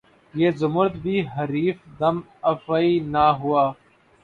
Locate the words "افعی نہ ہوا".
2.51-3.63